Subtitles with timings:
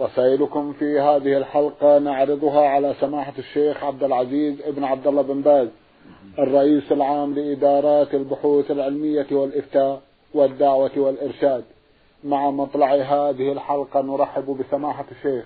[0.00, 5.68] رسائلكم في هذه الحلقة نعرضها على سماحة الشيخ عبد العزيز ابن عبد الله بن باز
[6.38, 10.02] الرئيس العام لإدارات البحوث العلمية والإفتاء
[10.34, 11.64] والدعوة والإرشاد.
[12.24, 15.44] مع مطلع هذه الحلقة نرحب بسماحة الشيخ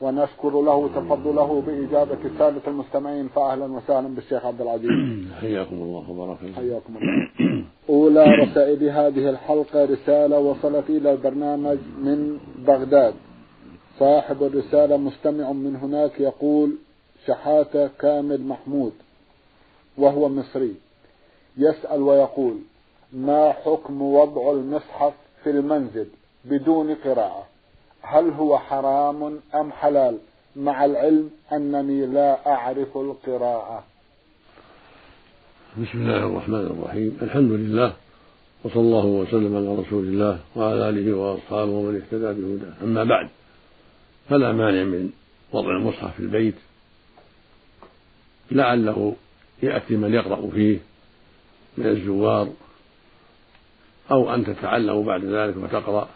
[0.00, 4.90] ونشكر له تفضله بإجابة السادة المستمعين فأهلا وسهلا بالشيخ عبد العزيز.
[5.40, 7.64] حياكم الله وبارك حياكم الله.
[7.90, 13.14] أولى رسائل هذه الحلقة رسالة وصلت إلى البرنامج من بغداد.
[14.00, 16.76] صاحب الرسالة مستمع من هناك يقول
[17.26, 18.92] شحاتة كامل محمود
[19.98, 20.74] وهو مصري
[21.58, 22.56] يسأل ويقول
[23.12, 25.12] ما حكم وضع المصحف
[25.44, 26.06] في المنزل
[26.44, 27.46] بدون قراءة؟
[28.02, 30.18] هل هو حرام أم حلال؟
[30.56, 33.84] مع العلم أنني لا أعرف القراءة.
[35.82, 37.18] بسم الله الرحمن الرحيم.
[37.22, 37.92] الحمد لله
[38.64, 42.74] وصلى الله وسلم على رسول الله وعلى آله وأصحابه ومن اهتدى بهداه.
[42.82, 43.28] أما بعد
[44.30, 45.10] فلا مانع من
[45.52, 46.54] وضع المصحف في البيت.
[48.50, 49.16] لعله
[49.62, 50.78] يأتي من يقرأ فيه
[51.78, 52.52] من الزوار
[54.10, 56.08] أو أن تتعلم بعد ذلك وتقرأ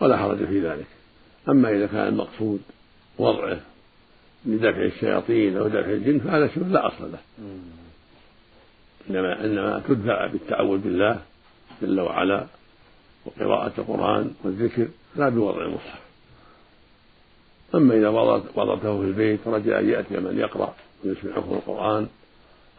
[0.00, 0.86] ولا حرج في ذلك.
[1.48, 2.60] أما إذا كان المقصود
[3.18, 3.60] وضعه
[4.46, 7.18] لدفع الشياطين أو دفع الجن فهذا شيء لا أصل له.
[9.10, 11.22] إنما إنما تدفع بالتعوذ بالله
[11.82, 12.46] جل وعلا
[13.26, 16.07] وقراءة القرآن والذكر لا بوضع المصحف.
[17.74, 20.74] أما إذا وضعته في البيت رجاء أن يأتي من يقرأ
[21.04, 22.06] ويسمعكم القرآن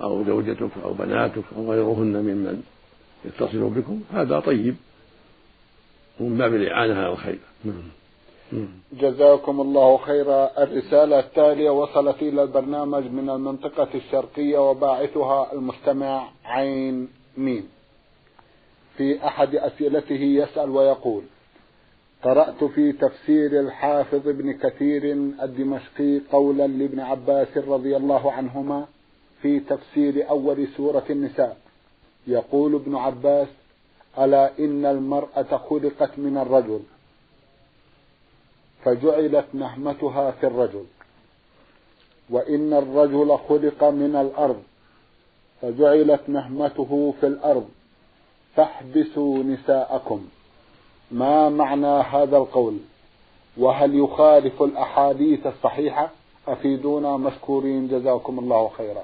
[0.02, 2.64] أو زوجتك أو بناتك أو غيرهن ممن
[3.26, 4.76] يتصل بكم هذا طيب.
[6.20, 7.40] ومن باب الإعانة على الخير.
[8.94, 10.64] جزاكم الله خيرا.
[10.64, 17.68] الرسالة التالية وصلت إلى البرنامج من المنطقة الشرقية وباعثها المستمع عين ميم.
[18.98, 21.24] في أحد أسئلته يسأل ويقول
[22.24, 25.04] قرأت في تفسير الحافظ ابن كثير
[25.44, 28.88] الدمشقي قولا لابن عباس رضي الله عنهما
[29.42, 31.58] في تفسير أول سورة النساء.
[32.28, 33.48] يقول ابن عباس
[34.18, 36.80] ألا إن المرأة خلقت من الرجل
[38.84, 40.86] فجعلت نهمتها في الرجل.
[42.30, 44.64] وإن الرجل خلق من الأرض
[45.62, 47.70] فجعلت نهمته في الأرض.
[48.56, 50.28] فاحبسوا نساءكم.
[51.12, 52.78] ما معنى هذا القول؟
[53.58, 56.10] وهل يخالف الأحاديث الصحيحة؟
[56.48, 59.04] أفيدونا مشكورين جزاكم الله خيرا.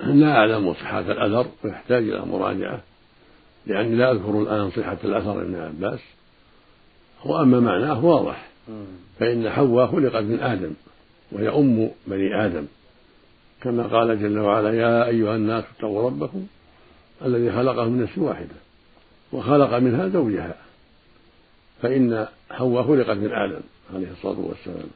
[0.00, 2.80] لا أعلم صحة الأثر ويحتاج إلى مراجعة
[3.66, 6.00] لأني لا أذكر الآن صحة الأثر ابن عباس.
[7.24, 8.46] وأما معناه واضح.
[9.18, 10.72] فإن حواء خلقت من آدم
[11.32, 12.66] وهي أم بني آدم.
[13.62, 16.46] كما قال جل وعلا يا أيها الناس اتقوا ربكم
[17.24, 18.54] الذي خلقهم من نفس واحدة
[19.32, 20.54] وخلق منها زوجها.
[21.82, 23.60] فإن حواء خلقت من آدم
[23.94, 24.88] عليه الصلاة والسلام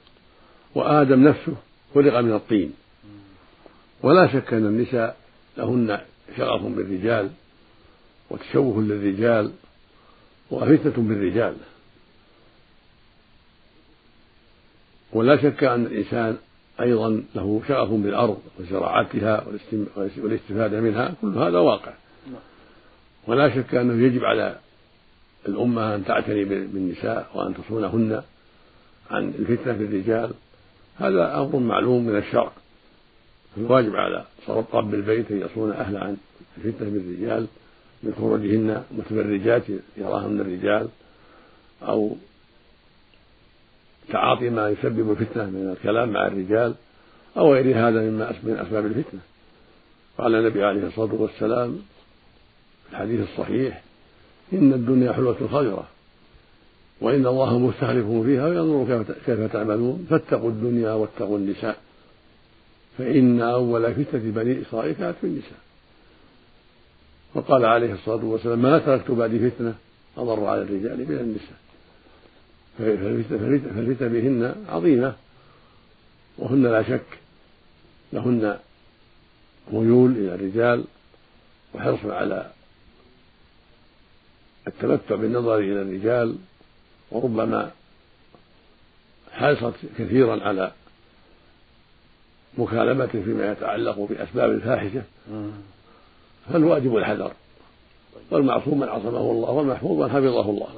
[0.75, 1.55] وآدم نفسه
[1.95, 2.73] خلق من الطين.
[4.03, 5.17] ولا شك أن النساء
[5.59, 6.01] لهن
[6.37, 7.31] شغف بالرجال
[8.31, 9.53] وتشوه للرجال
[10.51, 11.57] وفتنة بالرجال.
[15.13, 16.37] ولا شك أن الإنسان
[16.81, 19.47] أيضا له شغف بالأرض وزراعتها
[19.97, 21.93] والاستفادة منها كل هذا واقع.
[23.27, 24.59] ولا شك أنه يجب على
[25.49, 28.23] الأمة أن تعتني بالنساء وأن تصونهن
[29.11, 30.31] عن الفتنة بالرجال
[30.99, 32.53] هذا أمر معلوم من الشرع.
[33.57, 36.17] الواجب على رب البيت أن يصون أهله عن
[36.57, 37.47] الفتنة بالرجال
[38.03, 39.63] من خروجهن متبرجات
[39.97, 40.89] يراهن الرجال
[41.83, 42.17] أو
[44.09, 46.75] تعاطي ما يسبب الفتنة من الكلام مع الرجال
[47.37, 49.21] أو غير هذا مما من أسباب الفتنة.
[50.19, 51.79] قال النبي عليه الصلاة والسلام
[52.85, 53.83] في الحديث الصحيح
[54.53, 55.89] إن الدنيا حلوة خضرة
[57.01, 60.07] وإن الله مستخلفكم فيها وينظر كيف تعملون.
[60.11, 61.77] فاتقوا الدنيا واتقوا النساء.
[62.99, 65.59] فإن أول فتنة بني إسرائيل كانت في النساء.
[67.35, 69.75] وقال عليه الصلاة والسلام ما تركت بعد فتنة
[70.17, 71.59] أضر على الرجال من النساء.
[72.79, 75.15] فالفتنة بهن عظيمة.
[76.39, 77.19] وهن لا شك
[78.13, 78.59] لهن
[79.73, 80.85] ميول إلى الرجال
[81.75, 82.51] وحرص على
[84.67, 86.37] التمتع بالنظر إلى الرجال
[87.13, 87.71] وربما
[89.33, 90.73] حرصت كثيرا على
[92.59, 95.03] مكالمة فيما يتعلق بأسباب الفاحشة.
[96.53, 97.33] فالواجب الحذر.
[98.31, 100.69] والمعصوم من عصمه الله والمحفوظ من حفظه الله.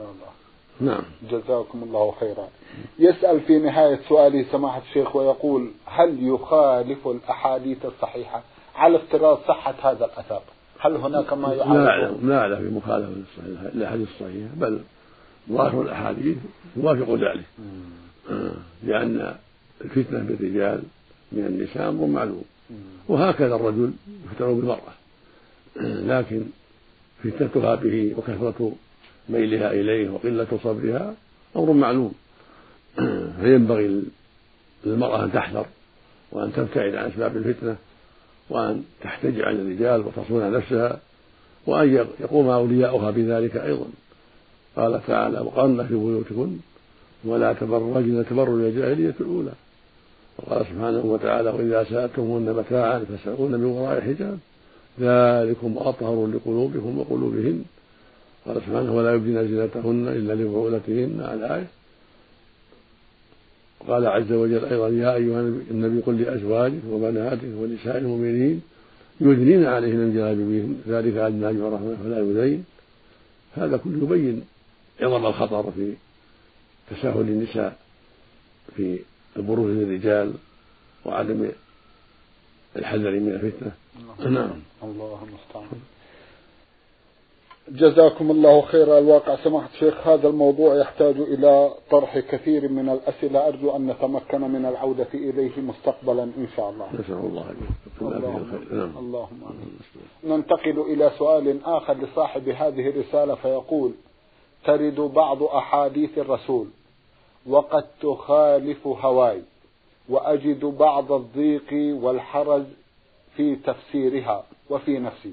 [0.81, 1.03] نعم.
[1.31, 2.49] جزاكم الله خيرا.
[2.99, 8.43] يسأل في نهاية سؤاله سماحة الشيخ ويقول هل يخالف الأحاديث الصحيحة
[8.77, 10.43] على افتراض صحة هذا الأثر؟
[10.85, 13.13] هل هناك ما يعارض لا لا في مخالفة
[13.75, 14.79] الأحاديث الصحيحة بل
[15.51, 16.37] ظاهر الأحاديث
[16.77, 17.45] يوافق ذلك.
[18.85, 19.35] لأن
[19.85, 20.83] الفتنة بالرجال
[21.33, 22.45] من النساء أمر معلوم
[23.09, 23.93] وهكذا الرجل
[24.25, 24.93] يفتن بالمرأة.
[26.17, 26.43] لكن
[27.25, 28.73] فتنتها به وكثرة
[29.29, 31.15] ميلها إليه وقلة صبرها
[31.57, 32.13] أمر معلوم.
[33.41, 34.03] فينبغي
[34.85, 35.67] للمرأة أن تحذر
[36.33, 37.77] وأن تبتعد عن أسباب الفتنة
[38.53, 40.99] وأن تحتج عن الرجال وتصون نفسها
[41.67, 43.87] وأن يقوم أولياؤها بذلك أيضا.
[44.77, 46.57] قال تعالى وقرن في بيوتكن
[47.25, 49.53] ولا تبرجن تبرج الجاهلية الأولى.
[50.39, 54.39] وقال سبحانه وتعالى وإذا سألتموهن متاعا فاسألوهن من وراء حجاب
[55.01, 57.65] ذلكم أطهر لقلوبكم وقلوبهن.
[58.47, 61.21] قال سبحانه ولا يبدين زينتهن إلا لبعولتهن.
[61.29, 61.67] على الآية.
[63.89, 65.41] قال عز وجل أيضا يا أيها
[65.71, 68.63] النبي قل لأزواجك وبناتك ونساء المؤمنين
[69.21, 72.65] يدنين عليهن من جلابيبهن ذلك أدنى أن يعرفن فلا يذين
[73.55, 74.45] هذا كله يبين
[75.01, 75.95] عظم الخطر في
[76.91, 77.77] تساهل النساء
[78.77, 78.99] في
[79.37, 80.33] البروز للرجال
[81.05, 81.49] وعدم
[82.77, 83.73] الحذر من الفتنة.
[84.31, 84.51] نعم.
[84.83, 85.81] الله المستعان
[87.69, 89.37] جزاكم الله خيرا الواقع.
[89.37, 93.49] سماحة الشيخ هذا الموضوع يحتاج إلى طرح كثير من الأسئلة.
[93.49, 96.87] أرجو أن نتمكن من العودة إليه مستقبلا إن شاء الله.
[96.95, 97.45] نسأل الله
[98.01, 98.99] اللهم, نعم.
[98.99, 99.41] اللهم
[100.25, 103.93] ننتقل إلى سؤال آخر لصاحب هذه الرسالة فيقول
[104.65, 106.67] ترد بعض أحاديث الرسول
[107.47, 109.43] وقد تخالف هواي
[110.09, 112.65] وأجد بعض الضيق والحرج
[113.37, 115.33] في تفسيرها وفي نفسي.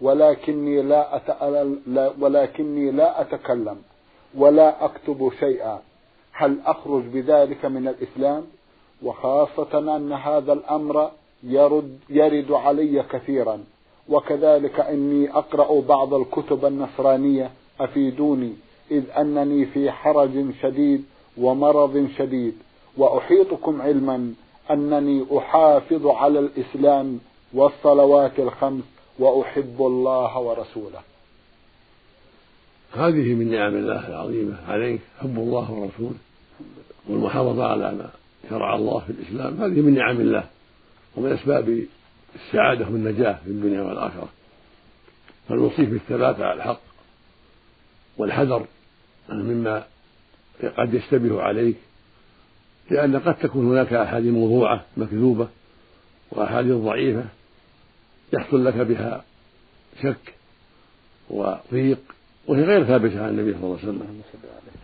[0.00, 1.20] ولكني لا,
[2.20, 3.76] ولكني لا أتكلم
[4.34, 5.78] ولا أكتب شيئا.
[6.32, 8.44] هل أخرج بذلك من الإسلام؟
[9.02, 11.10] وخاصة أن هذا الأمر
[11.42, 13.64] يرد, يرد علي كثيرا.
[14.08, 17.50] وكذلك إني أقرأ بعض الكتب النصرانية.
[17.80, 18.52] أفيدوني
[18.90, 21.04] إذ أنني في حرج شديد
[21.38, 22.54] ومرض شديد.
[22.96, 24.34] وأحيطكم علما
[24.70, 27.18] أنني أحافظ على الإسلام
[27.54, 28.84] والصلوات الخمس
[29.18, 31.00] وأحب الله ورسوله.
[32.92, 36.18] هذه من نعم الله العظيمة عليك حب الله ورسوله
[37.08, 38.10] والمحافظة على ما
[38.50, 39.62] شرع الله في الإسلام.
[39.62, 40.44] هذه من نعم الله
[41.16, 41.86] ومن أسباب
[42.34, 44.28] السعادة والنجاة في الدنيا والآخرة.
[45.48, 46.80] فالوصيف بالثبات على الحق
[48.18, 48.66] والحذر
[49.28, 49.84] مما
[50.78, 51.76] قد يشتبه عليك
[52.90, 55.48] لأن قد تكون هناك أحاديث موضوعة مكذوبة
[56.30, 57.24] وأحاديث ضعيفة
[58.32, 59.24] يحصل لك بها
[60.02, 60.34] شك
[61.30, 61.98] وضيق
[62.46, 64.18] وهي غير ثابتة عن النبي صلى الله عليه وسلم.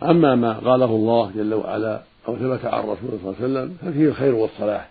[0.03, 4.07] أما ما قاله الله جل وعلا أو ثبت عن الرسول صلى الله عليه وسلم ففيه
[4.07, 4.89] الخير والصلاح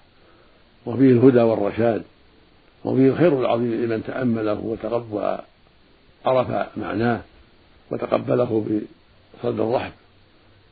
[0.87, 2.03] وفيه الهدى والرشاد
[2.85, 5.39] وفيه الخير العظيم لمن تأمله وتقبل
[6.27, 7.21] عرف معناه
[7.91, 8.81] وتقبله
[9.43, 9.93] بصدر رحب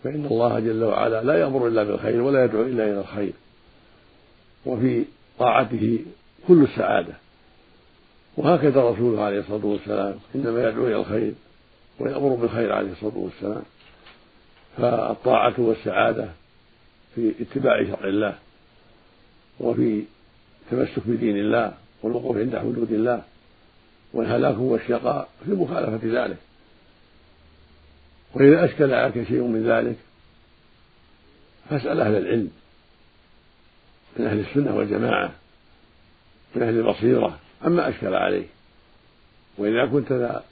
[0.05, 3.33] فإن الله جل وعلا لا يأمر إلا بالخير ولا يدعو إلا إلى الخير.
[4.67, 5.05] وفي
[5.39, 5.99] طاعته
[6.49, 7.15] كل السعادة.
[8.41, 10.15] وهكذا رسوله عليه الصلاة والسلام.
[10.35, 11.33] إنما يدعو إلى الخير
[11.99, 13.63] ويأمر بالخير عليه الصلاة والسلام.
[14.77, 16.29] فالطاعة والسعادة
[17.15, 18.39] في اتباع شرع الله
[19.61, 20.05] وفي
[20.63, 23.23] التمسك بدين الله والوقوف عند حدود الله
[24.13, 26.37] والهلاك والشقاء في مخالفة ذلك.
[28.35, 29.97] وإذا أشكل عليك شيء من ذلك
[31.71, 32.51] فاسأل أهل العلم
[34.17, 35.33] من أهل السنة والجماعة
[36.55, 38.47] من أهل البصيرة عما أشكل عليه.
[39.59, 40.45] وإذا كنت ذا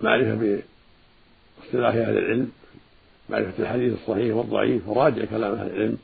[0.00, 2.50] معرفة باصطلاح أهل العلم
[3.30, 5.98] معرفة الحديث الصحيح والضعيف وراجع كلام أهل العلم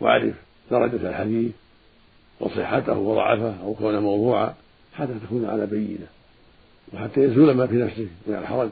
[0.00, 0.34] وأعرف
[0.70, 1.52] درجة الحديث
[2.40, 4.54] وصحته وضعفه أو كونه موضوعا
[4.94, 6.06] حتى تكون على بينة
[6.92, 8.70] وحتى يزول ما في نفسك من الحرج.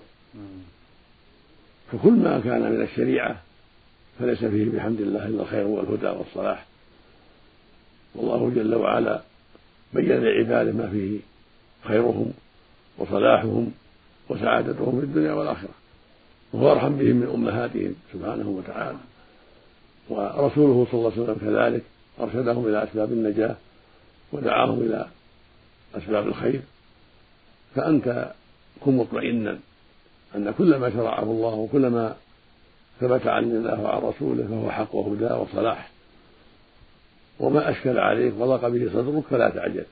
[1.93, 3.43] فكل ما كان من الشريعة
[4.19, 6.67] فليس فيه بحمد الله إلا الخير والهدى والصلاح.
[8.15, 9.23] والله جل وعلا
[9.93, 11.19] بين لعباده ما فيه
[11.85, 12.33] خيرهم
[12.99, 13.73] وصلاحهم
[14.29, 15.75] وسعادتهم في الدنيا والآخرة.
[16.53, 18.99] وهو أرحم بهم من أمهاتهم سبحانه وتعالى.
[20.09, 21.83] ورسوله صلى الله عليه وسلم كذلك
[22.21, 23.57] أرشدهم إلى أسباب النجاة
[24.33, 25.07] ودعاهم إلى
[25.95, 26.61] أسباب الخير.
[27.75, 28.33] فأنت
[28.81, 29.59] كن مطمئنا
[30.37, 32.17] أن كل ما شرعه الله وكل ما
[33.01, 35.91] ثبت عن الله وعن رسوله فهو حق وهدى وصلاح.
[37.41, 39.85] وما أشكل عليك وضاق به صدرك فلا تعجل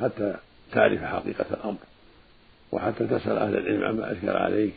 [0.00, 0.34] حتى
[0.72, 1.78] تعرف حقيقة الأمر
[2.72, 4.72] وحتى تسأل أهل العلم عما أشكل عليك.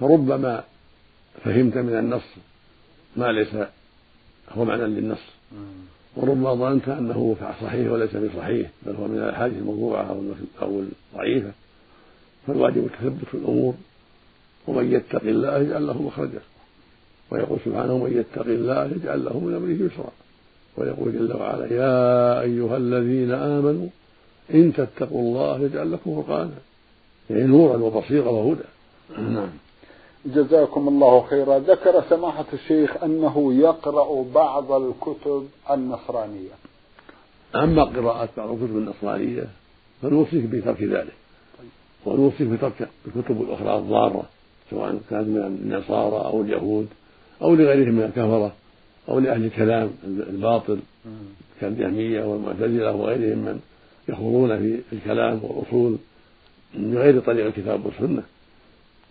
[0.00, 0.64] فربما
[1.44, 2.22] فهمت من النص
[3.16, 3.48] ما ليس
[4.50, 5.24] هو معنى للنص.
[6.16, 10.20] وربما ظننت أنه صحيح وليس بصحيح بل هو من الأحاديث الموضوعة
[10.62, 11.52] أو الضعيفة.
[12.46, 13.74] فالواجب التثبت في الأمور
[14.66, 16.40] ومن يتق الله يجعل له مخرجا.
[17.30, 20.12] ويقول سبحانه من يتق الله يجعل له من أمره يسرا.
[20.78, 23.88] ويقول جل وعلا يا أيها الذين آمنوا
[24.54, 26.50] إن تتقوا الله يجعل لكم فرقانا.
[27.30, 28.68] يعني نورا وبصيرا وهدى.
[29.18, 29.48] نعم.
[30.26, 31.58] جزاكم الله خيرا.
[31.58, 36.56] ذكر سماحة الشيخ أنه يقرأ بعض الكتب النصرانية.
[37.54, 39.46] أما قراءة بعض الكتب النصرانية
[40.02, 41.12] فنوصيك بترك ذلك.
[42.06, 44.22] ونوصيك بترك الكتب الأخرى الضارة
[44.70, 46.86] سواء كانت من النصارى أو اليهود
[47.42, 48.52] أو لغيرهم من الكفرة.
[49.08, 50.78] أو لأهل الكلام الباطل
[51.60, 53.60] كالجهمية والمعتزلة وغيرهم من
[54.08, 55.96] يخوضون في الكلام والأصول
[56.74, 58.22] من غير طريق الكتاب والسنة.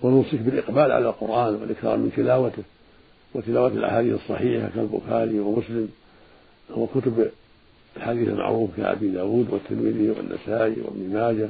[0.01, 2.63] ونوصيك بالإقبال على القرآن والإكثار من تلاوته
[3.33, 5.89] وتلاوة الأحاديث الصحيحة كالبخاري ومسلم
[6.75, 7.29] وكتب
[7.97, 11.49] الحديث المعروف كأبي داود والترمذي والنسائي وابن ماجه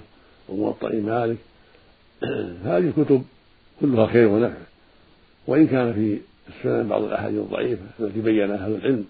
[0.49, 1.37] وموطأ مالك.
[2.69, 3.23] هذه الكتب
[3.81, 4.57] كلها خير ونفع.
[5.47, 9.05] وإن كان في السنن بعض الأحاديث الضعيفة التي بينها أهل العلم.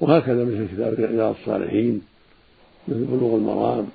[0.00, 2.02] وهكذا مثل كتاب رياض الصالحين
[2.88, 3.86] مثل بلوغ المرام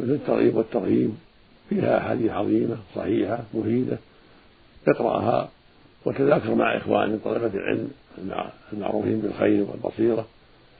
[0.00, 1.14] مثل الترغيب والترهيب.
[1.68, 3.98] فيها أحاديث عظيمة صحيحة مفيدة
[4.88, 5.48] اقرأها
[6.04, 7.90] وتذاكر مع إخوان طلبة العلم
[8.72, 10.26] المعروفين بالخير والبصيرة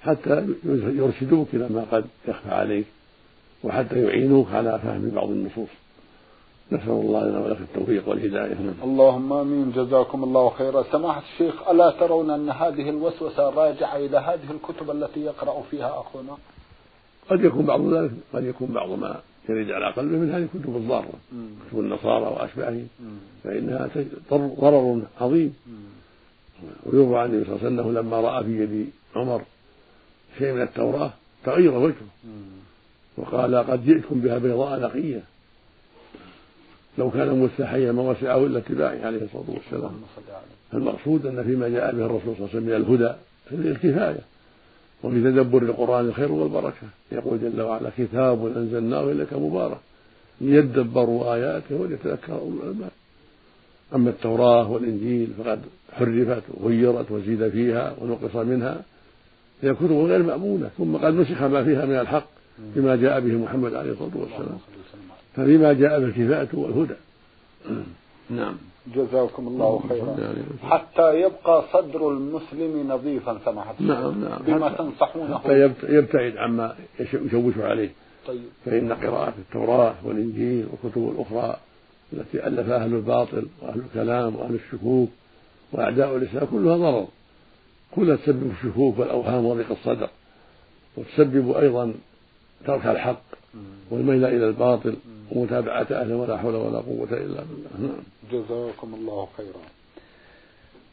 [0.02, 2.84] حتى يرشدوك إلى ما قد يخفى عليك
[3.64, 5.68] وحتى يعينوك على فهم بعض النصوص.
[6.72, 9.72] نسأل الله لنا ولك التوفيق والهداية اللهم آمين.
[9.72, 10.82] جزاكم الله خيرا.
[10.92, 16.36] سماحة الشيخ ألا ترون أن هذه الوسوسة راجعة إلى هذه الكتب التي يقرأ فيها أخونا؟
[17.30, 21.12] قد يكون بعض ذلك قد يكون بعض ما يرد على قلبه من هذه الكتب الضارة
[21.68, 22.88] كتب النصارى وأشباههم.
[23.44, 23.90] فإنها
[24.32, 25.54] ضرر عظيم.
[26.86, 29.42] ويروى عن النبي صلى الله عليه وسلم لما رأى في يد عمر
[30.38, 31.10] شيء من التوراة
[31.44, 32.08] تغير وجهه.
[33.16, 35.22] وقال قد جئتكم بها بيضاء نقية.
[36.98, 39.92] لو كان مستحيا ما وسعه إلا اتباعه عليه الصلاة والسلام.
[40.74, 43.14] المقصود أن فيما جاء به الرسول صلى الله عليه وسلم من الهدى
[43.52, 44.20] الكفاية
[45.02, 46.86] وفي تدبر القران الخير والبركة.
[47.12, 49.78] يقول جل وعلا كتاب أنزلناه إليك مبارك
[50.40, 52.90] ليدبروا آياته وليتذكر أولو الألباب.
[53.94, 55.60] أما التوراة والإنجيل فقد
[55.92, 58.82] حرفت وغيرت وزيد فيها ونقص منها.
[59.62, 62.26] هي كتب غير مأمونة ثم قد نسخ ما فيها من الحق
[62.58, 64.58] بما جاء به محمد عليه الصلاة والسلام.
[65.36, 66.94] ففيما جاء بالكفاءة والهدى.
[68.30, 68.56] نعم.
[68.96, 70.34] جزاكم الله خيرا.
[70.62, 74.38] حتى يبقى صدر المسلم نظيفا سماحة نعم نعم.
[74.46, 75.38] بما تنصحونه.
[75.38, 77.90] حتى يبتعد عما يشوش عليه.
[78.26, 78.42] طيب.
[78.64, 81.56] فإن قراءة التوراة والإنجيل والكتب الأخرى
[82.12, 85.08] التي ألفها أهل الباطل وأهل الكلام وأهل الشكوك
[85.72, 87.06] وأعداء الإسلام كلها ضرر.
[87.96, 90.08] كلها تسبب الشكوك والأوهام وضيق الصدر.
[90.96, 91.94] وتسبب أيضا
[92.66, 93.22] ترك الحق.
[93.90, 94.96] والميل إلى الباطل
[95.32, 97.70] ومتابعة أهله ولا حول ولا قوة إلا بالله.
[97.78, 98.02] نعم.
[98.32, 99.64] جزاكم الله خيرا.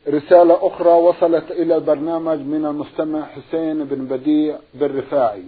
[0.08, 5.44] رسالة أخرى وصلت إلى البرنامج من المستمع حسين بن بديع بن رفاعي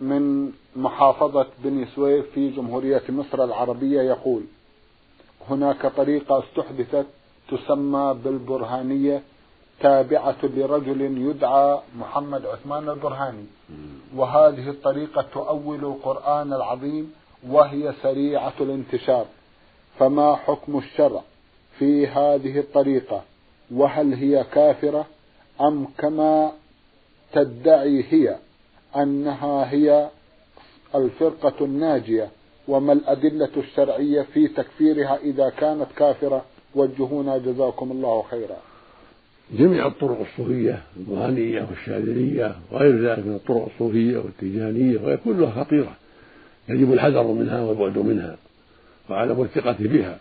[0.00, 4.42] من محافظة بني سويف في جمهورية مصر العربية يقول
[5.50, 7.06] هناك طريقة استحدثت
[7.50, 9.22] تسمى بالبرهانية
[9.80, 13.44] تابعة لرجل يدعى محمد عثمان البرهاني.
[14.16, 17.12] وهذه الطريقة تؤول القرآن العظيم
[17.48, 19.26] وهي سريعة الانتشار.
[19.98, 21.22] فما حكم الشرع
[21.78, 23.22] في هذه الطريقة؟
[23.74, 25.06] وهل هي كافرة؟
[25.60, 26.52] أم كما
[27.32, 28.36] تدعي هي
[28.96, 30.08] أنها هي
[30.94, 32.30] الفرقة الناجية؟
[32.68, 38.56] وما الأدلة الشرعية في تكفيرها إذا كانت كافرة؟ وجهونا جزاكم الله خيرا.
[39.52, 45.96] جميع الطرق الصوفية البرهانية والشاذلية وغير ذلك من الطرق الصوفية والتيجانية وهي كلها خطيرة.
[46.68, 48.36] يجب الحذر منها والبعد منها
[49.10, 50.18] وعدم الثقة بها.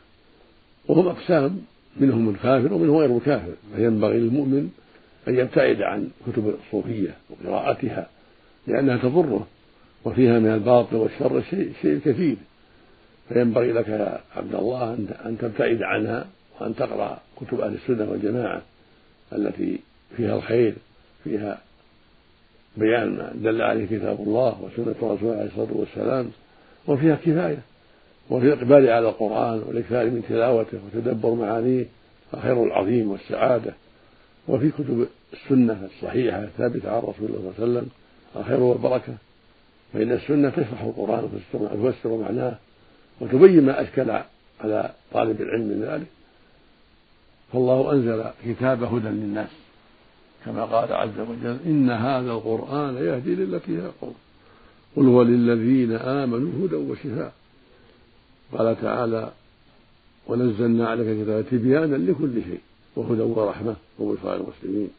[0.87, 1.61] وهم أقسام
[1.99, 3.53] منهم الكافر ومنهم غير الكافر.
[3.75, 4.69] فينبغي للمؤمن
[5.27, 8.07] أن يبتعد عن كتب الصوفية وقراءتها
[8.67, 9.47] لأنها تضره
[10.05, 12.35] وفيها من الباطل والشر شيء شيء كثير.
[13.29, 14.93] فينبغي لك يا عبد الله
[15.25, 16.27] أن تبتعد عنها
[16.59, 18.61] وأن تقرأ كتب أهل السنة والجماعة.
[19.33, 19.79] التي
[20.17, 20.73] فيها الخير
[21.23, 21.61] فيها
[22.77, 26.31] بيان ما دل عليه كتاب الله وسنة رسوله عليه الصلاة والسلام
[26.87, 27.59] وفيها كفاية
[28.29, 31.85] وفي الإقبال على القرآن والإكثار من تلاوته وتدبر معانيه
[32.33, 33.73] الخير العظيم والسعادة.
[34.47, 37.89] وفي كتب السنة الصحيحة الثابتة عن رسول الله صلى الله عليه وسلم
[38.35, 39.13] الخير والبركة.
[39.93, 42.55] فإن السنة تشرح القرآن وتفسر معناه
[43.21, 44.11] وتبين ما أشكل
[44.61, 46.07] على طالب العلم من ذلك.
[47.53, 49.49] فالله أنزل كتاب هدى للناس
[50.45, 54.15] كما قال عز وجل إن هذا القرآن يهدي للتي هي قوم
[54.95, 57.33] قل هو للذين آمنوا هدى وشفاء.
[58.53, 59.31] قال تعالى
[60.27, 62.61] ونزلنا عليك كتابا تبيانا لكل شيء
[62.95, 64.89] وهدى ورحمة وبشرى المسلمين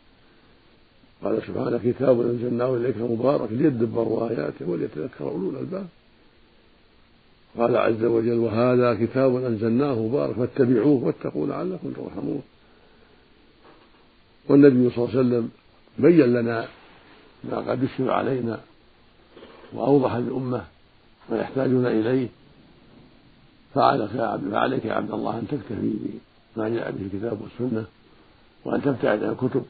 [1.25, 5.87] قال سبحانه كتاب أنزلناه إليك مبارك ليدبروا آياته وليتذكر أولو الألباب.
[7.59, 12.43] قال عز وجل وهذا كتاب أنزلناه مبارك فاتبعوه واتقوا لعلكم ترحمون.
[14.49, 15.51] والنبي صلى الله عليه وسلم
[15.99, 16.69] بين لنا
[17.45, 18.61] ما قد يشكل علينا
[19.73, 20.65] وأوضح للأمة
[21.31, 22.29] ما يحتاجون إليه.
[23.75, 25.93] فعلك يا عبد فعليك يا عبد الله أن تكتفي
[26.57, 27.85] بما جاء به الكتاب والسنة
[28.65, 29.65] وأن تبتعد عن الكتب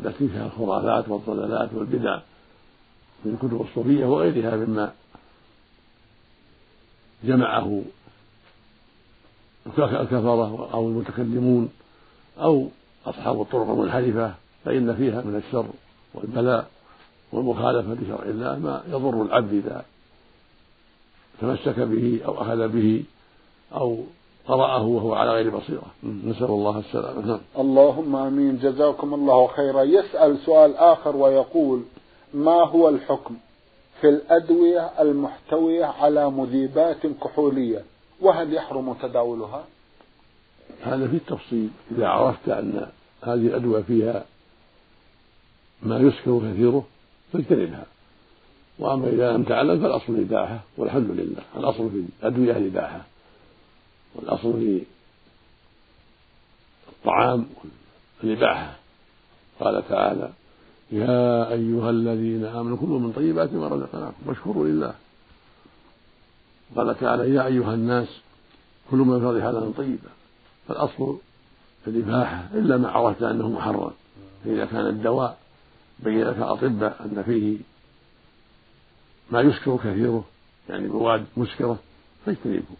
[0.00, 2.20] التي فيها الخرافات والضلالات والبدع
[3.24, 4.92] من الكتب الصوفية وغيرها مما
[7.24, 7.82] جمعه
[9.78, 11.68] الكفرة أو المتكلمون
[12.38, 12.68] أو
[13.06, 15.66] أصحاب الطرق المنحرفة فإن فيها من الشر
[16.14, 16.66] والبلاء
[17.32, 19.84] والمخالفة لشرع الله ما يضر العبد إذا
[21.40, 23.04] تمسك به أو أخذ به
[23.74, 23.98] أو
[24.48, 25.86] قرأه وهو على غير بصيرة.
[26.24, 27.26] نسأل الله السلامة.
[27.26, 27.40] نعم.
[27.58, 28.58] اللهم آمين.
[28.58, 29.82] جزاكم الله خيرا.
[29.82, 31.82] يسأل سؤال آخر ويقول
[32.34, 33.36] ما هو الحكم؟
[34.00, 37.84] في الأدوية المحتوية على مذيبات كحولية
[38.20, 39.64] وهل يحرم تداولها؟
[40.82, 42.86] هذا في التفصيل إذا عرفت أن
[43.22, 44.24] هذه الأدوية فيها
[45.82, 46.84] ما يسكر كثيره
[47.32, 47.86] فاجتنبها
[48.78, 53.00] وأما إذا لم تعلم فالأصل الإباحة والحمد لله الأصل في الأدوية الإباحة
[54.14, 54.82] والأصل في
[56.88, 57.46] الطعام
[58.24, 58.76] الإباحة
[59.60, 60.30] قال تعالى
[60.92, 64.94] يا أيها الذين آمنوا كلوا من طيبات ما رزقناكم واشكروا لله.
[66.76, 68.08] قال تعالى يا أيها الناس
[68.90, 70.10] كلوا من الأرض حلالا طيبا
[70.68, 71.18] فالأصل
[71.86, 73.90] الإباحة إلا ما عرفت أنه محرم.
[74.44, 75.38] فإذا كان الدواء
[75.98, 77.58] بين لك أطباء أن فيه
[79.30, 80.24] ما يسكر كثيره
[80.68, 81.78] يعني مواد مسكرة
[82.26, 82.76] فاجتنبه.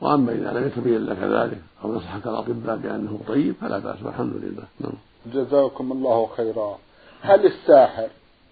[0.00, 4.64] وأما إذا لم يتبين لك ذلك أو نصحك الأطباء بأنه طيب فلا بأس والحمد لله.
[4.80, 4.92] نعم.
[5.32, 6.78] جزاكم الله خيرا.
[7.22, 8.08] هل الساحر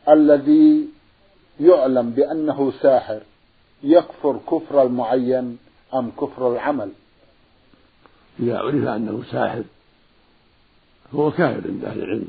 [0.09, 0.88] الذي
[1.61, 3.20] يعلم بأنه ساحر
[3.83, 5.59] يكفر كفر المعين
[5.94, 6.90] أم كفر العمل؟
[8.40, 9.62] إذا عرف أنه ساحر
[11.12, 12.29] فهو كافر عند أهل العلم.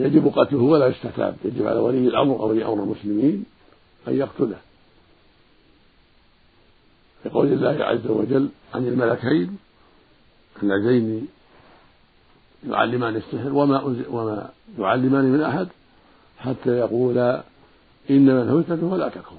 [0.00, 1.36] يجب قتله ولا يستتاب.
[1.44, 3.44] يجب على ولي الأمر أو ولي أمر المسلمين
[4.08, 4.58] أن يقتله.
[7.24, 9.58] لقول الله عز وجل عن الملكين
[10.62, 11.28] اللذين
[12.66, 15.68] يعلمان السحر وما وما يعلمان من أحد
[16.38, 17.42] حتى يقولا
[18.10, 19.36] إنما الفتنة ولا تكفر.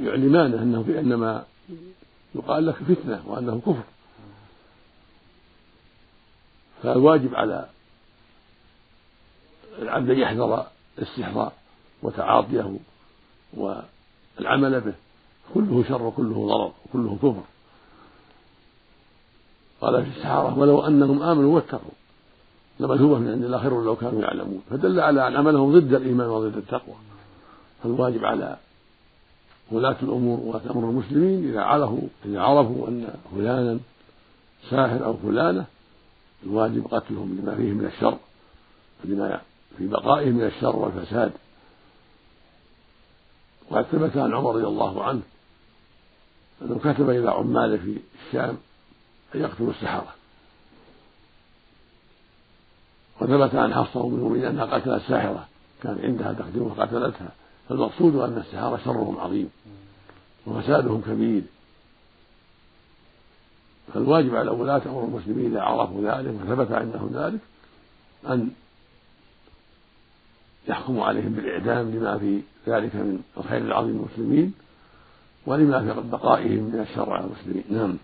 [0.00, 1.44] يعلمانه أنه بأنما
[2.34, 3.82] يقال لك فتنة وأنه كفر.
[6.82, 7.68] فالواجب على
[9.78, 10.66] العبد أن يحذر
[10.98, 11.52] السحر
[12.02, 12.76] وتعاطيه
[13.56, 14.94] والعمل به.
[15.54, 17.42] كله شر وكله ضرر وكله كفر.
[19.80, 21.90] قال في السحرة ولو أنهم آمنوا واتقوا.
[22.80, 24.62] لمثوبة من عند الله خير لو كانوا يعلمون.
[24.70, 26.94] فدل على أن عملهم ضد الإيمان وضد التقوى.
[27.82, 28.56] فالواجب على
[29.70, 33.78] ولاة الأمور ولاة أمر المسلمين إذا عرفوا إذا عرفوا أن فلانا
[34.70, 35.66] ساحر أو فلانة
[36.46, 38.18] الواجب قتلهم لما فيه من الشر
[39.04, 39.40] لما
[39.78, 41.32] في بقائه من الشر والفساد.
[43.70, 45.20] وقد ثبت عن عمر رضي الله عنه
[46.62, 48.56] أنه كتب إلى عماله في الشام
[49.34, 50.14] أن يقتلوا السحرة.
[53.20, 55.48] وثبت عن حفصة أم المؤمنين أنها قتلت ساحرة.
[55.82, 57.32] كان عندها تخدمها قتلتها
[57.68, 59.50] فالمقصود أن السحرة شرهم عظيم
[60.46, 61.42] وفسادهم كبير.
[63.94, 67.40] فالواجب على ولاة أمر المسلمين إذا عرفوا ذلك وثبت عندهم ذلك
[68.28, 68.50] أن
[70.68, 74.54] يحكموا عليهم بالإعدام لما في ذلك من الخير العظيم للمسلمين
[75.46, 77.64] ولما في بقائهم من الشر على المسلمين.
[77.70, 77.96] نعم.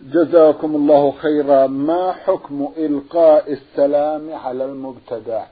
[0.00, 1.66] جزاكم الله خيرا.
[1.66, 5.46] ما حكم إلقاء السلام على المبتدع؟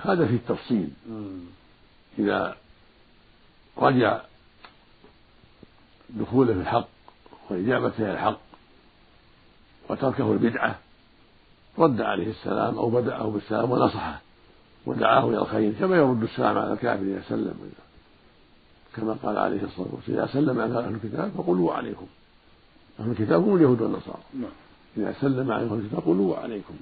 [0.00, 0.90] هذا في التفصيل.
[2.18, 2.56] إذا
[3.78, 4.20] رجع
[6.10, 6.88] دخوله في الحق
[7.50, 8.40] وإجابته الحق
[9.88, 10.78] وتركه البدعة
[11.78, 14.20] رد عليه السلام أو بدأه بالسلام ونصحه
[14.86, 17.72] ودعاه إلى الخير كما يرد السلام على الكافر إذا سلم.
[18.96, 22.06] كما قال عليه الصلاة والسلام إذا سلم على أهل الكتاب فقولوا عليكم.
[23.00, 24.22] أهل الكتاب هم اليهود والنصارى.
[24.34, 24.50] نعم.
[24.96, 26.74] إذا سلم عليكم فقولوا وعليكم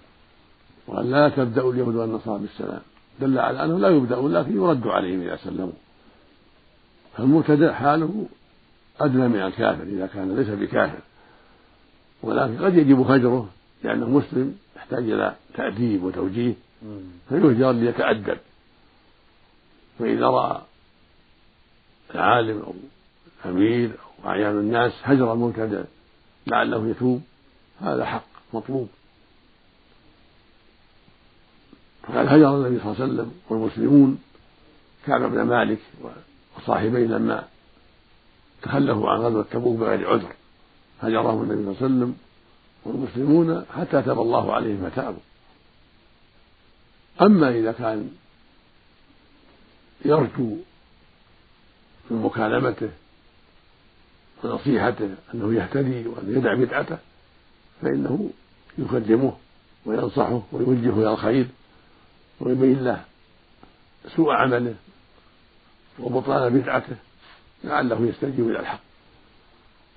[0.87, 2.81] وأن لا تبدأوا اليهود والنصارى بالسلام.
[3.21, 5.73] دل على أنه لا يبدأون لكن يرد عليهم إذا سلموا.
[7.17, 8.27] فالمبتدأ حاله
[9.01, 10.99] أدنى من الكافر إذا كان ليس بكافر.
[12.23, 13.49] ولكن قد يجب هجره
[13.85, 16.55] لأنه مسلم يحتاج إلى تأديب وتوجيه.
[17.29, 18.39] فيهجر ليتأدب.
[19.99, 20.61] فإذا رأى
[22.15, 22.75] العالم أو
[23.45, 25.83] الأمير أو أعيان الناس هجر المبتدع
[26.47, 27.23] لعله يتوب.
[27.81, 28.89] هذا حق مطلوب.
[32.03, 34.19] فقد هجر النبي صلى الله عليه وسلم والمسلمون
[35.07, 35.79] كعب بن مالك
[36.57, 37.49] وصاحبيه لما
[38.63, 40.33] تخلفوا عن غزوة تبوك بغير عذر.
[41.03, 42.17] هجرهم النبي صلى الله عليه وسلم
[42.85, 45.21] والمسلمون حتى تاب الله عليهم فتابوا.
[47.21, 48.11] أما إذا كان
[50.05, 50.57] يرجو
[52.13, 52.91] من مكالمته
[54.45, 56.99] ونصيحته أنه يهتدي وأن يدع بدعته
[57.83, 58.31] فإنه
[58.79, 59.33] يكلمه
[59.87, 61.47] وينصحه ويوجهه إلى الخير
[62.41, 63.05] ويبين له
[64.17, 64.75] سوء عمله
[65.99, 66.97] وبطلان بدعته
[67.65, 68.81] لعله يستجيب إلى الحق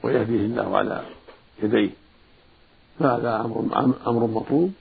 [0.04, 1.06] ويهديه الله على
[1.64, 1.90] يديه.
[3.00, 4.74] فهذا أمر أمر مطلوب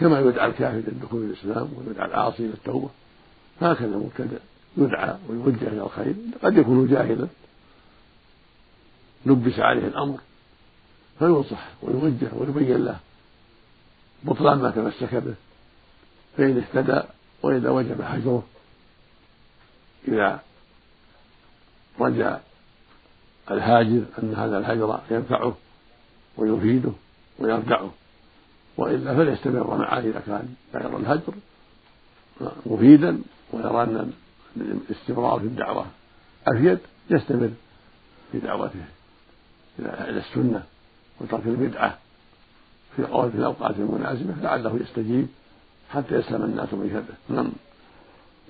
[0.00, 2.88] كما يدعى الكافر لدخول الإسلام ويدعى العاصي إلى التوبة
[3.60, 4.38] هكذا المبتدع
[4.76, 6.14] يدعى ويوجه إلى الخير.
[6.42, 7.26] قد يكون جاهلا.
[9.26, 10.18] لبس عليه الأمر.
[11.18, 12.98] فينصح ويوجه ويبين له
[14.22, 15.34] بطلان ما تمسك به.
[16.36, 17.02] فإن اهتدى
[17.42, 18.42] وإذا وجب حجره
[20.08, 20.40] إذا
[22.00, 22.38] رجع
[23.50, 25.56] الهاجر أن هذا الهجر ينفعه
[26.36, 26.92] ويفيده
[27.38, 27.90] ويرجعه.
[28.76, 31.34] وإلا فليستمر معه إذا كان غير الهجر.
[32.66, 34.12] مفيدا ويرى أن
[34.60, 35.86] الاستمرار في الدعوة.
[36.48, 36.78] أفيد
[37.10, 37.50] يستمر
[38.32, 38.84] في دعوته.
[39.78, 40.62] إلى السنة
[41.20, 41.98] وترك البدعة
[42.96, 45.26] في في الأوقات المناسبة لعله يستجيب
[45.90, 47.36] حتى يسلم الناس من شره.
[47.36, 47.52] نعم.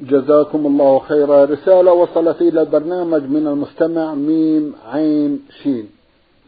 [0.00, 1.44] جزاكم الله خيرا.
[1.44, 5.88] رسالة وصلت إلى البرنامج من المستمع ميم عين شين.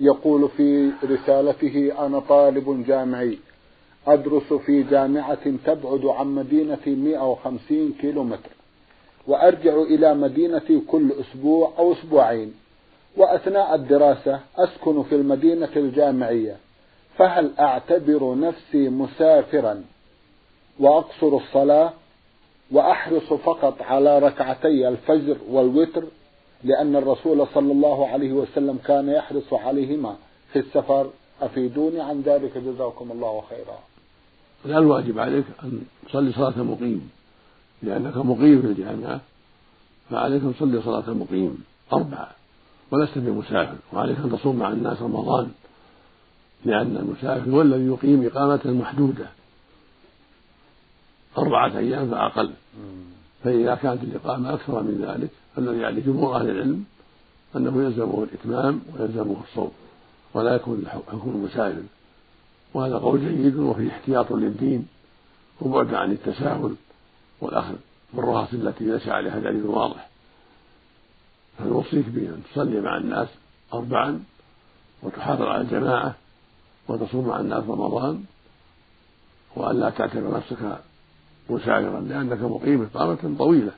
[0.01, 3.39] يقول في رسالته أنا طالب جامعي.
[4.07, 8.58] أدرس في جامعة تبعد عن مدينتي 150 كيلو متر
[9.29, 12.55] وأرجع إلى مدينتي كل أسبوع أو أسبوعين.
[13.17, 16.57] وأثناء الدراسة أسكن في المدينة الجامعية.
[17.17, 19.85] فهل أعتبر نفسي مسافرا؟
[20.81, 21.93] وأقصر الصلاة
[22.71, 26.05] وأحرص فقط على ركعتي الفجر والوتر
[26.65, 30.17] لأن الرسول صلى الله عليه وسلم كان يحرص عليهما
[30.53, 31.11] في السفر.
[31.43, 32.59] أفيدوني عن ذلك.
[32.59, 33.79] جزاكم الله خيرا.
[34.65, 37.18] لا الواجب عليك أن تصلي صلاة مقيم
[37.83, 39.21] لأنك مقيم في الجامعة
[40.11, 42.31] فعليك أن تصلي صلاة مقيم أربعة
[42.91, 45.51] ولست بمسافر وعليك أن تصوم مع الناس رمضان
[46.65, 49.27] لأن المسافر هو الذي يقيم إقامة محدودة.
[51.39, 52.51] أربعة أيام فأقل.
[53.45, 56.85] فإذا كانت الإقامة أكثر من ذلك فالذي عليه جمهور أهل العلم
[57.57, 59.71] أنه يلزمه الإتمام ويلزمه الصوم
[60.35, 61.83] ولا يكون حكم المسافر.
[62.75, 64.87] وهذا قول جيد وفيه احتياط للدين
[65.61, 66.75] وبعد عن التساهل.
[67.41, 67.75] والأخذ
[68.15, 70.09] بالرخص التي ليس عليها دليل واضح
[71.59, 73.29] فنوصيك بأن تصلي مع الناس
[73.75, 74.23] أربعا
[75.03, 76.15] وتحافظ على الجماعة
[76.89, 78.25] وتصوم مع الناس رمضان
[79.57, 80.79] وأن لا تعتبر نفسك
[81.51, 83.73] مسافرا لأنك مقيم إقامة طويلة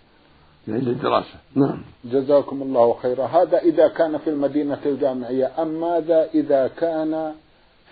[0.66, 1.34] لأجل الدراسة.
[1.54, 1.82] نعم.
[2.04, 3.26] جزاكم الله خيرا.
[3.26, 7.34] هذا إذا كان في المدينة الجامعية أم ماذا إذا كان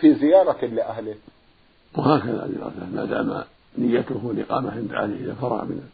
[0.00, 1.14] في زيارة لأهله؟
[1.96, 2.50] وهكذا
[2.92, 3.44] ما دام
[3.78, 5.88] نيته الإقامة عند أهله إذا فرغ من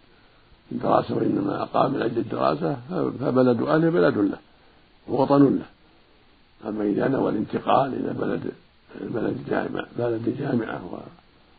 [0.73, 2.77] الدراسة وإنما أقام من أجل الدراسة
[3.21, 4.39] فبلد أهله بلد له
[5.09, 5.67] ووطن له
[6.69, 8.53] أما إذا نوى الانتقال إلى بلد
[9.01, 10.81] بلد جامع بلد جامعة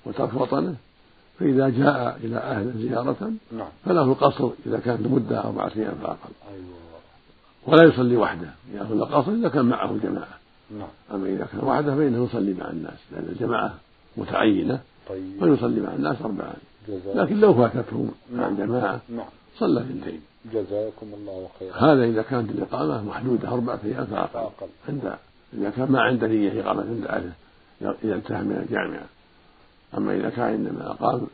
[0.06, 0.76] وترك وطنه
[1.40, 3.68] فإذا جاء إلى أهل زيارة نعم.
[3.86, 6.76] فله القصر إذا كان لمدة أربعة أيام فأقل أيوة.
[7.68, 10.38] ولا يصلي وحده يأخذ القصر إذا كان معه جماعة
[10.72, 10.88] نعم.
[11.14, 13.74] أما إذا كان وحده فإنه يصلي مع الناس لأن الجماعة
[14.18, 15.42] متعينة طيب.
[15.42, 16.54] ويصلي مع الناس أربعة.
[17.16, 18.52] لكن لو فاتته مع نعم.
[18.52, 19.26] الجماعة نعم.
[19.58, 20.22] صلى اثنتين.
[20.54, 21.76] جزاكم الله خيرا.
[21.76, 25.16] هذا إذا كانت الإقامة محدودة أربعة أيام فأقل عند
[25.54, 27.34] إذا كان ما عنده نية إقامة عند أهله.
[28.04, 29.06] إذا انتهى من الجامعة.
[29.98, 31.28] أما إذا كان إنما أقام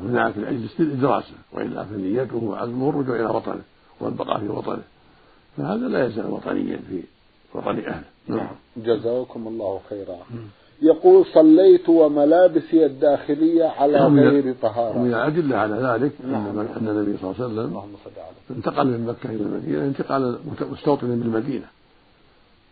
[0.00, 3.62] هناك لأجل الدراسة وإلا فنيته وعزمه الرجوع إلى وطنه
[4.00, 4.82] والبقاء في وطنه.
[5.56, 7.02] فهذا لا يزال وطنيا في
[7.54, 8.04] وطن أهله.
[8.28, 8.56] نعم.
[8.76, 10.16] جزاكم الله خيرا.
[10.82, 16.58] يقول صليت وملابسي الداخلية على غير طهارة ومن الأدلة على ذلك نعم.
[16.58, 17.82] أن النبي صلى الله عليه وسلم
[18.50, 21.66] انتقل من مكة إلى المدينة انتقال مستوطنا بالمدينة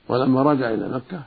[0.08, 1.20] ولما رجع إلى مكة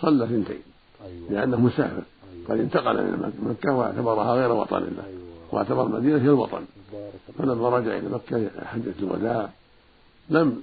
[0.00, 0.62] صلى ثنتين
[1.04, 1.30] أيوة.
[1.30, 2.48] لأنه مسافر أيوة.
[2.48, 5.20] قد انتقل من مكة واعتبرها غير وطن له أيوة.
[5.52, 6.64] واعتبر المدينة هي الوطن
[7.38, 9.50] فلما رجع إلى مكة حجة الوداع
[10.30, 10.62] لم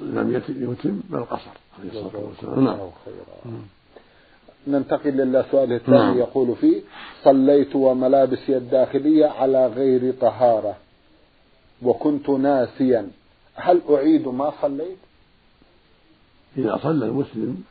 [0.00, 2.64] لم يتم بل قصر عليه الصلاة والسلام.
[2.64, 2.78] نعم.
[4.66, 6.18] ننتقل إلى سؤاله الثاني نعم.
[6.18, 6.80] يقول فيه
[7.24, 10.76] صليت وملابسي الداخلية على غير طهارة
[11.82, 13.10] وكنت ناسيا.
[13.54, 14.98] هل أعيد ما صليت؟
[16.56, 17.64] إذا صلى المسلم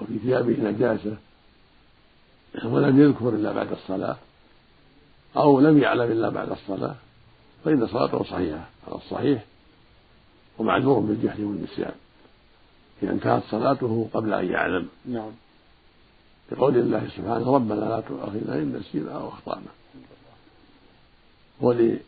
[0.00, 1.16] وفي ثيابه نجاسة
[2.64, 4.16] ولم يذكر إلا بعد الصلاة
[5.36, 6.94] أو لم يعلم إلا بعد الصلاة
[7.64, 8.68] فإن صلاته صحيحة.
[8.86, 9.44] على الصحيح.
[10.58, 11.94] ومعذور بالجهل والنسيان.
[13.02, 14.88] إذا انتهت صلاته قبل أن يعلم.
[15.06, 15.30] نعم.
[16.52, 19.70] لقول الله سبحانه ربنا لا تؤاخذنا إن نسينا أو أخطأنا.
[21.60, 21.98] ولي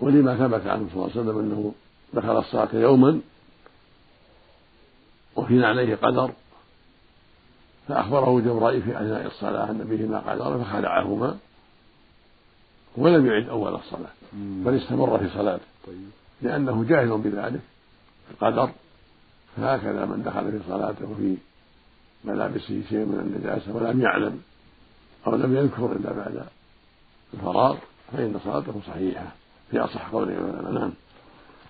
[0.00, 1.74] ولما ثبت عنه صلى الله عليه وسلم أنه
[2.14, 3.20] دخل الصلاة يوما
[5.36, 6.32] وفي عليه قدر
[7.88, 11.38] فأخبره جبرائيل في أثناء الصلاة أن بهما قدر فخلعهما
[12.96, 15.64] ولم يعد أول الصلاة بل استمر في صلاته.
[15.86, 16.10] طيب.
[16.42, 17.60] لأنه جاهل بذلك.
[18.32, 18.70] القدر.
[19.56, 21.36] فهكذا من دخل في صلاته في
[22.24, 24.40] ملابسه شيء من النجاسة ولم يعلم
[25.26, 26.44] أو لم يذكر إلا بعد
[27.34, 27.76] الفراغ
[28.12, 29.26] فإن صلاته صحيحة.
[29.70, 30.28] في أصح قول
[30.74, 30.92] نعم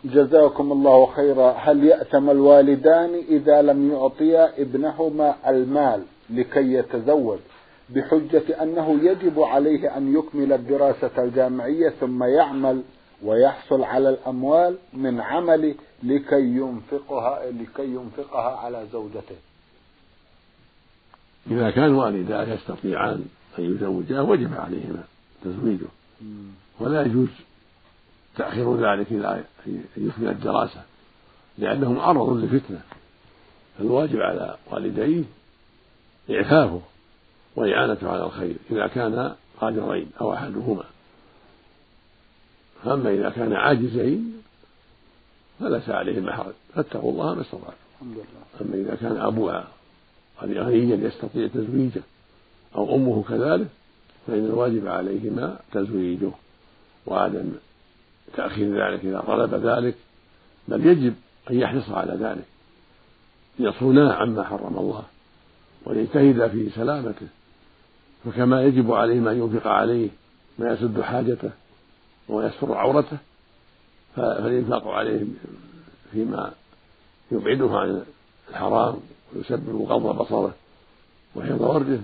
[0.04, 1.52] جزاكم الله خيرا.
[1.58, 7.38] هل يأتم الوالدان إذا لم يعطيا ابنهما المال لكي يتزوج؟
[7.90, 12.82] بحجة أنه يجب عليه أن يكمل الدراسة الجامعية ثم يعمل
[13.24, 19.36] ويحصل على الأموال من عمله لكي ينفقها لكي ينفقها على زوجته.
[21.50, 23.24] إذا كان والدا يستطيعان
[23.58, 25.04] أن يزوجاه وجب عليهما
[25.44, 25.86] تزويجه.
[26.80, 27.28] ولا يجوز
[28.36, 30.82] تأخير ذلك إلى أن يكمل الدراسة
[31.58, 32.80] لأنه معرض لفتنة
[33.78, 35.24] فالواجب على والديه
[36.30, 36.80] إعفافه
[37.56, 40.84] وإعانته على الخير إذا كان قادرين أو أحدهما.
[42.84, 44.42] فأما إذا كان عاجزين
[45.60, 47.76] فليس عليهما حرج فاتقوا الله ما استطعتم
[48.60, 49.68] أما إذا كان أبوها
[50.42, 52.02] غنيا يستطيع تزويجه
[52.76, 53.66] أو أمه كذلك
[54.26, 56.30] فإن الواجب عليهما تزويجه.
[57.06, 57.52] وعدم
[58.36, 59.94] تأخير ذلك إذا طلب ذلك
[60.68, 61.14] بل يجب
[61.50, 62.44] أن يحرص على ذلك.
[63.58, 65.04] يصونا عما حرم الله
[65.84, 67.26] ويجتهد في سلامته.
[68.24, 70.08] فكما يجب عليه أن ينفق عليه
[70.58, 71.50] ما يسد حاجته.
[72.28, 73.18] ويستر عورته
[74.16, 75.24] فالإنفاق عليه
[76.12, 76.52] فيما
[77.32, 78.02] يبعده عن
[78.50, 78.96] الحرام
[79.36, 80.54] ويسبب غض بصره
[81.36, 82.00] وحفظ ورده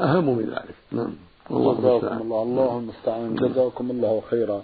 [0.00, 0.74] أهم من ذلك.
[0.92, 1.12] نعم.
[1.50, 2.42] والله جزاكم الله.
[2.42, 4.62] الله المستعان جزاكم الله خيرا.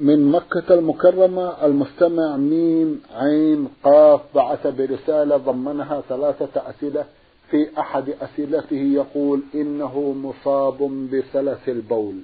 [0.00, 7.04] من مكة المكرمة المستمع ميم عين قاف بعث برسالة ضمنها ثلاثة أسئلة.
[7.50, 12.14] في أحد أسئلته يقول إنه مصاب بسلس البول.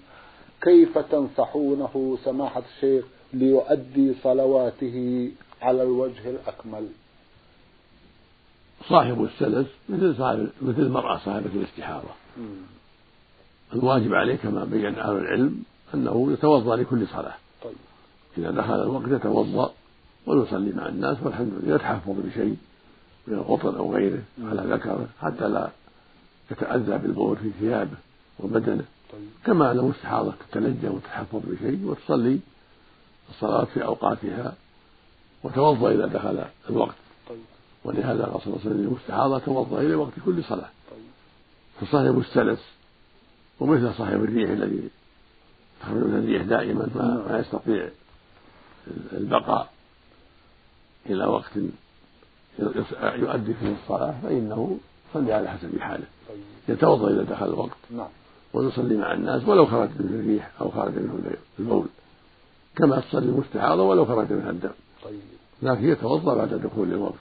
[0.63, 5.31] كيف تنصحونه سماحة الشيخ ليؤدي صلواته
[5.63, 6.89] على الوجه الأكمل؟
[8.89, 12.09] صاحب السلس مثل صاحب مثل المرأة صاحبة الاستحاضة
[13.75, 15.63] الواجب عليه كما بين أهل العلم
[15.95, 17.35] أنه يتوضأ لكل صلاة.
[17.65, 17.73] طيب.
[18.39, 19.73] إذا دخل الوقت يتوضأ
[20.27, 22.57] ويصلي مع الناس والحمد لله يتحفظ بشيء
[23.27, 25.71] من القطن أو غيره على ذكره حتى لا
[26.51, 27.97] يتأذى بالبول في ثيابه
[28.41, 28.85] وبدنه.
[29.45, 32.41] كما لو استحاضة تتلجى وتتحفظ بشيء وتصلي
[33.31, 34.55] الصلاة في أوقاتها
[35.43, 36.95] وتوضأ إذا دخل الوقت.
[37.85, 40.71] ولهذا قال صلى الله عليه وسلم المستحاضة توضأ إلى وقت كل صلاة.
[41.81, 42.61] فصاحب السلس
[43.61, 44.91] ومثل صاحب الريح الذي
[45.81, 46.89] تخرج من الريح دائما
[47.29, 47.89] ما يستطيع
[49.13, 49.73] البقاء
[51.07, 51.51] إلى وقت
[53.15, 54.79] يؤدي فيه الصلاة فإنه
[55.11, 56.39] يصلي على حسب حاله طيب.
[56.69, 58.09] يتوضأ إذا دخل الوقت نعم
[58.55, 61.87] ويصلي مع الناس ولو خرج منه الريح أو خرج منه البول
[62.77, 64.71] كما تصلي المستحاضة ولو خرج منها الدم
[65.05, 65.21] طيب.
[65.63, 67.15] لكن يتوضأ بعد دخول الوقت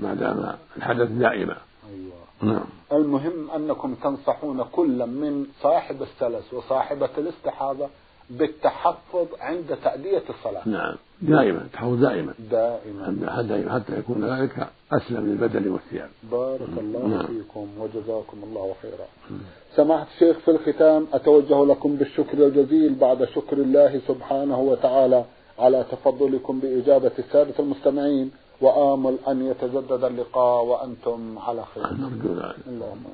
[0.00, 1.56] ما دام الحدث دائما
[1.90, 2.12] أيوة.
[2.42, 7.88] نعم المهم أنكم تنصحون كل من صاحب السلس وصاحبة الاستحاضة
[8.30, 10.68] بالتحفظ عند تأدية الصلاة.
[10.68, 10.94] نعم.
[11.22, 12.34] دائما التحفظ دائما.
[12.50, 13.42] دائما.
[13.42, 16.08] دائما حتى يكون ذلك أسلم للبدن والثياب.
[16.30, 17.26] بارك الله نعم.
[17.26, 19.38] فيكم وجزاكم الله خيرا.
[19.76, 25.24] سماحة الشيخ في الختام أتوجه لكم بالشكر الجزيل بعد شكر الله سبحانه وتعالى
[25.58, 28.30] على تفضلكم بإجابة السادة المستمعين
[28.60, 31.86] وآمل أن يتجدد اللقاء وأنتم على خير.
[31.86, 32.56] نرجو ذلك.
[32.68, 33.04] اللهم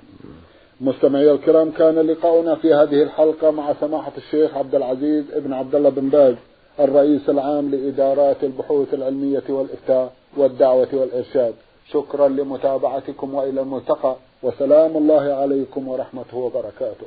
[0.81, 5.89] مستمعي الكرام كان لقاؤنا في هذه الحلقة مع سماحة الشيخ عبد العزيز ابن عبد الله
[5.89, 6.35] بن باز
[6.81, 11.55] الرئيس العام لإدارات البحوث العلمية والإفتاء والدعوة والإرشاد.
[11.93, 17.07] شكرا لمتابعتكم وإلى الملتقى وسلام الله عليكم ورحمته وبركاته.